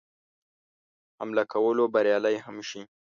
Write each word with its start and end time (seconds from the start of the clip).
حمله 1.19 1.43
کولو 1.53 1.83
بریالی 1.93 2.37
هم 2.45 2.57
شي. 2.69 2.81